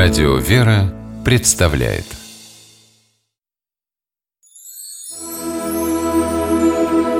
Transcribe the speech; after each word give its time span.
Радио 0.00 0.36
«Вера» 0.36 0.94
представляет 1.24 2.04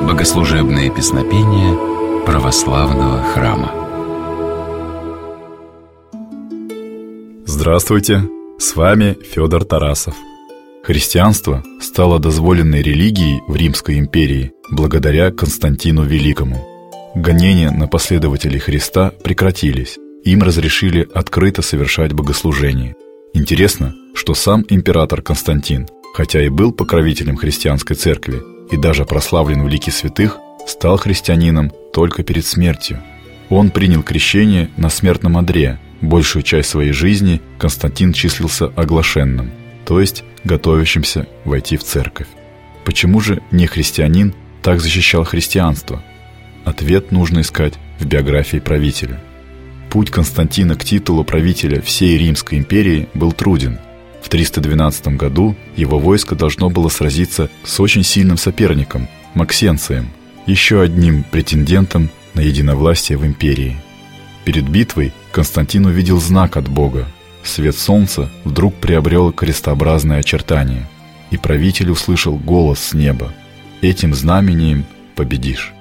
Богослужебные 0.00 0.90
песнопения 0.90 2.24
православного 2.24 3.22
храма 3.24 3.72
Здравствуйте! 7.44 8.22
С 8.58 8.74
вами 8.74 9.18
Федор 9.22 9.66
Тарасов. 9.66 10.14
Христианство 10.82 11.62
стало 11.78 12.18
дозволенной 12.18 12.80
религией 12.80 13.42
в 13.48 13.54
Римской 13.54 13.98
империи 13.98 14.52
благодаря 14.70 15.30
Константину 15.30 16.04
Великому. 16.04 16.66
Гонения 17.14 17.70
на 17.70 17.86
последователей 17.86 18.60
Христа 18.60 19.12
прекратились, 19.22 19.98
им 20.24 20.42
разрешили 20.42 21.08
открыто 21.14 21.62
совершать 21.62 22.12
богослужение. 22.12 22.94
Интересно, 23.34 23.94
что 24.14 24.34
сам 24.34 24.64
император 24.68 25.22
Константин, 25.22 25.88
хотя 26.14 26.44
и 26.44 26.48
был 26.48 26.72
покровителем 26.72 27.36
христианской 27.36 27.96
церкви 27.96 28.42
и 28.70 28.76
даже 28.76 29.04
прославлен 29.04 29.64
в 29.64 29.68
лике 29.68 29.90
святых, 29.90 30.38
стал 30.66 30.96
христианином 30.96 31.72
только 31.92 32.22
перед 32.22 32.46
смертью. 32.46 33.00
Он 33.48 33.70
принял 33.70 34.02
крещение 34.02 34.70
на 34.76 34.90
смертном 34.90 35.36
одре. 35.36 35.78
Большую 36.00 36.42
часть 36.42 36.70
своей 36.70 36.92
жизни 36.92 37.40
Константин 37.58 38.12
числился 38.12 38.66
оглашенным, 38.76 39.50
то 39.84 40.00
есть 40.00 40.24
готовящимся 40.44 41.28
войти 41.44 41.76
в 41.76 41.84
церковь. 41.84 42.26
Почему 42.84 43.20
же 43.20 43.40
не 43.52 43.66
христианин 43.66 44.34
так 44.62 44.80
защищал 44.80 45.24
христианство? 45.24 46.02
Ответ 46.64 47.12
нужно 47.12 47.40
искать 47.40 47.74
в 47.98 48.06
биографии 48.06 48.58
правителя– 48.58 49.20
Путь 49.92 50.10
Константина 50.10 50.74
к 50.74 50.86
титулу 50.86 51.22
правителя 51.22 51.82
всей 51.82 52.16
Римской 52.16 52.56
империи 52.56 53.10
был 53.12 53.32
труден. 53.32 53.78
В 54.22 54.30
312 54.30 55.18
году 55.18 55.54
его 55.76 55.98
войско 55.98 56.34
должно 56.34 56.70
было 56.70 56.88
сразиться 56.88 57.50
с 57.62 57.78
очень 57.78 58.02
сильным 58.02 58.38
соперником– 58.38 59.06
Максенцием, 59.34 60.08
еще 60.46 60.80
одним 60.80 61.24
претендентом 61.24 62.08
на 62.32 62.40
единовластие 62.40 63.18
в 63.18 63.26
империи. 63.26 63.76
Перед 64.46 64.66
битвой 64.66 65.12
Константин 65.30 65.84
увидел 65.84 66.18
знак 66.18 66.56
от 66.56 66.68
Бога. 66.68 67.06
Свет 67.44 67.76
солнца 67.76 68.30
вдруг 68.44 68.74
приобрел 68.76 69.30
крестообразное 69.30 70.20
очертание, 70.20 70.88
и 71.30 71.36
правитель 71.36 71.90
услышал 71.90 72.36
голос 72.36 72.78
с 72.78 72.94
неба 72.94 73.30
«Этим 73.82 74.14
знамением 74.14 74.86
победишь». 75.16 75.74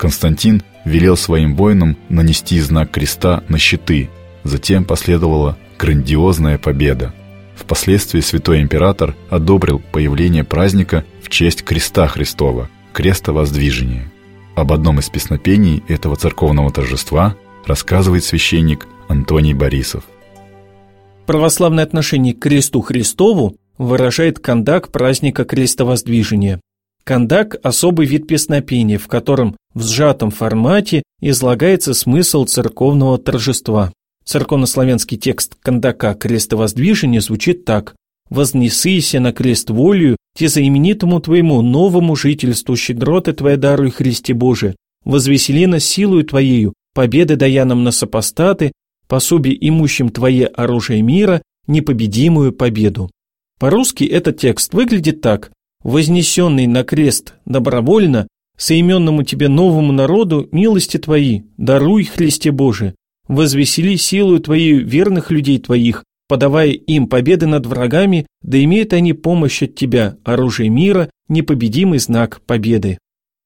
Константин 0.00 0.62
велел 0.86 1.14
своим 1.14 1.54
воинам 1.54 1.94
нанести 2.08 2.58
знак 2.58 2.90
креста 2.90 3.44
на 3.48 3.58
щиты. 3.58 4.08
Затем 4.44 4.86
последовала 4.86 5.58
грандиозная 5.78 6.56
победа. 6.56 7.12
Впоследствии 7.54 8.20
святой 8.20 8.62
император 8.62 9.14
одобрил 9.28 9.82
появление 9.92 10.42
праздника 10.42 11.04
в 11.22 11.28
честь 11.28 11.64
креста 11.64 12.06
Христова– 12.06 12.70
крестовоздвижения. 12.94 14.10
Об 14.54 14.72
одном 14.72 15.00
из 15.00 15.10
песнопений 15.10 15.84
этого 15.86 16.16
церковного 16.16 16.72
торжества 16.72 17.36
рассказывает 17.66 18.24
священник 18.24 18.86
Антоний 19.06 19.52
Борисов. 19.52 20.04
Православное 21.26 21.84
отношение 21.84 22.32
к 22.32 22.38
кресту 22.38 22.80
Христову 22.80 23.54
выражает 23.76 24.38
кондак 24.38 24.90
праздника 24.92 25.44
крестовоздвижения. 25.44 26.58
Кондак– 27.10 27.56
особый 27.64 28.06
вид 28.06 28.28
песнопения, 28.28 28.96
в 28.96 29.08
котором 29.08 29.56
в 29.74 29.82
сжатом 29.82 30.30
формате 30.30 31.02
излагается 31.20 31.92
смысл 31.92 32.44
церковного 32.44 33.18
торжества. 33.18 33.92
Церковнославянский 34.24 35.18
текст 35.18 35.56
кондака 35.60 36.14
крестовоздвижения 36.14 37.20
звучит 37.20 37.64
так 37.64 37.96
«Вознесыся 38.28 39.18
на 39.18 39.32
крест 39.32 39.70
волею, 39.70 40.18
те 40.38 40.46
за 40.46 40.64
именитому 40.64 41.18
твоему 41.18 41.62
новому 41.62 42.14
жительству 42.14 42.76
щедроты 42.76 43.32
твоя 43.32 43.56
даруй 43.56 43.90
Христе 43.90 44.32
Боже, 44.32 44.76
возвесели 45.04 45.66
нас 45.66 45.82
силою 45.82 46.22
твоею, 46.22 46.74
победы 46.94 47.34
дая 47.34 47.64
нам 47.64 47.82
на 47.82 47.90
сопостаты, 47.90 48.70
пособие 49.08 49.58
имущим 49.68 50.10
твое 50.10 50.46
оружие 50.46 51.02
мира, 51.02 51.42
непобедимую 51.66 52.52
победу». 52.52 53.10
По-русски 53.58 54.04
этот 54.04 54.36
текст 54.38 54.74
выглядит 54.74 55.22
так 55.22 55.50
вознесенный 55.82 56.66
на 56.66 56.84
крест 56.84 57.34
добровольно, 57.44 58.28
соименному 58.56 59.22
тебе 59.22 59.48
новому 59.48 59.92
народу 59.92 60.48
милости 60.52 60.98
твои, 60.98 61.42
даруй, 61.56 62.04
Христе 62.04 62.50
Боже, 62.50 62.94
возвесели 63.28 63.96
силу 63.96 64.38
твою 64.38 64.84
верных 64.84 65.30
людей 65.30 65.58
твоих, 65.58 66.04
подавая 66.28 66.70
им 66.70 67.06
победы 67.06 67.46
над 67.46 67.66
врагами, 67.66 68.26
да 68.42 68.62
имеют 68.62 68.92
они 68.92 69.14
помощь 69.14 69.62
от 69.62 69.74
тебя, 69.74 70.16
оружие 70.24 70.68
мира, 70.68 71.10
непобедимый 71.28 71.98
знак 71.98 72.40
победы. 72.42 72.98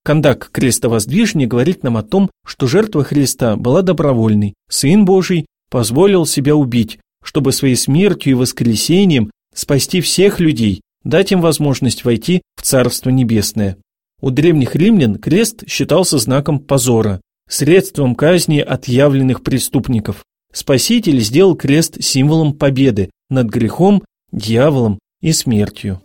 Кондак 0.05 0.51
крестовоздвижения 0.53 1.47
говорит 1.47 1.83
нам 1.83 1.97
о 1.97 2.03
том, 2.03 2.31
что 2.47 2.67
жертва 2.67 3.05
Христа 3.05 3.57
была 3.57 3.81
добровольной, 3.81 4.55
Сын 4.69 5.05
Божий 5.05 5.47
позволил 5.71 6.27
себя 6.27 6.55
убить, 6.57 6.99
чтобы 7.23 7.53
своей 7.53 7.77
смертью 7.77 8.33
и 8.33 8.35
воскресением 8.35 9.31
спасти 9.55 10.01
всех 10.03 10.41
людей, 10.41 10.83
дать 11.05 11.33
им 11.33 11.41
возможность 11.41 12.05
войти 12.05 12.43
в 12.57 12.63
Царство 12.63 13.11
Небесное. 13.11 13.77
У 14.21 14.31
древних 14.31 14.75
римлян 14.75 15.17
крест 15.17 15.69
считался 15.69 16.19
знаком 16.19 16.59
позора, 16.59 17.21
средством 17.49 18.15
казни 18.15 18.61
отъявленных 18.61 19.43
преступников. 19.43 20.25
Спаситель 20.53 21.21
сделал 21.21 21.57
крест 21.57 22.03
символом 22.03 22.55
победы 22.55 23.11
над 23.29 23.49
грехом, 23.49 24.03
дьяволом 24.33 24.99
и 25.21 25.33
смертью. 25.33 26.01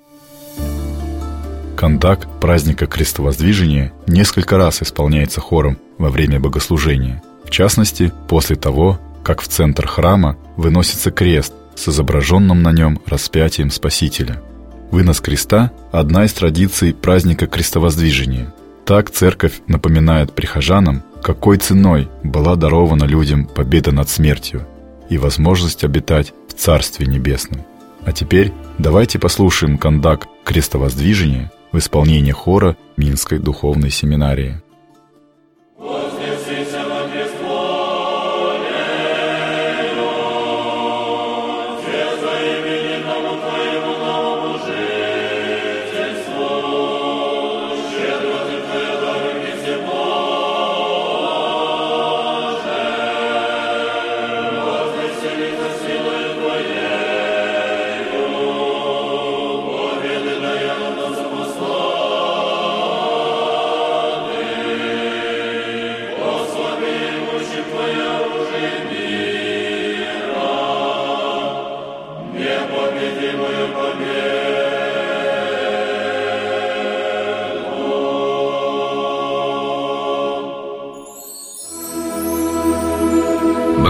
Кондак 1.77 2.27
праздника 2.41 2.88
крестовоздвижения 2.88 3.93
несколько 4.05 4.57
раз 4.57 4.81
исполняется 4.81 5.39
хором 5.39 5.77
во 5.97 6.09
время 6.09 6.39
богослужения. 6.39 7.23
В 7.45 7.51
частности, 7.51 8.11
после 8.27 8.57
того, 8.57 8.99
как 9.23 9.41
в 9.41 9.47
центр 9.47 9.88
храма 9.88 10.38
выносится 10.57 11.09
крест 11.09 11.53
с 11.75 11.88
изображенным 11.88 12.61
на 12.61 12.73
нем 12.73 12.99
распятием 13.05 13.71
Спасителя– 13.71 14.43
Вынос 14.91 15.22
креста– 15.22 15.72
одна 15.91 16.25
из 16.25 16.33
традиций 16.33 16.94
праздника 16.94 17.45
крестовоздвижения. 17.45 18.53
Так 18.85 19.11
церковь 19.11 19.61
напоминает 19.67 20.33
прихожанам, 20.33 21.03
какой 21.22 21.57
ценой 21.57 22.09
была 22.23 22.55
дарована 22.55 23.03
людям 23.03 23.45
победа 23.45 23.91
над 23.91 24.09
смертью 24.09 24.67
и 25.09 25.17
возможность 25.17 25.83
обитать 25.83 26.33
в 26.47 26.53
Царстве 26.53 27.05
Небесном. 27.05 27.66
А 28.03 28.11
теперь 28.11 28.51
давайте 28.79 29.19
послушаем 29.19 29.77
кондак 29.77 30.27
крестовоздвижения 30.44 31.51
в 31.71 31.77
исполнении 31.77 32.31
хора 32.31 32.75
Минской 32.97 33.38
духовной 33.38 33.91
семинарии. 33.91 34.61